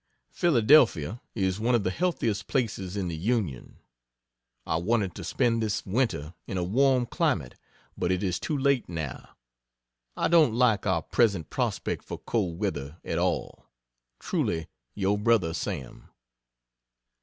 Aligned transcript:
Philadelphia 0.31 1.21
is 1.35 1.59
one 1.59 1.75
of 1.75 1.83
the 1.83 1.91
healthiest 1.91 2.47
places 2.47 2.97
in 2.97 3.07
the 3.07 3.15
Union. 3.15 3.77
I 4.65 4.77
wanted 4.77 5.13
to 5.13 5.23
spend 5.23 5.61
this 5.61 5.85
winter 5.85 6.33
in 6.47 6.57
a 6.57 6.63
warm 6.63 7.05
climate, 7.05 7.53
but 7.95 8.11
it 8.11 8.23
is 8.23 8.39
too 8.39 8.57
late 8.57 8.89
now. 8.89 9.35
I 10.17 10.27
don't 10.27 10.55
like 10.55 10.87
our 10.87 11.03
present 11.03 11.51
prospect 11.51 12.03
for 12.03 12.17
cold 12.17 12.57
weather 12.57 12.97
at 13.05 13.19
all. 13.19 13.67
Truly 14.19 14.69
your 14.95 15.19
brother 15.19 15.53
SAM. 15.53 16.07